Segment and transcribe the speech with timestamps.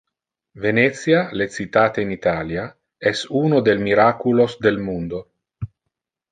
[0.63, 2.65] Venetia, le citate in Italia,
[3.11, 5.25] es un del miraculos del mundo.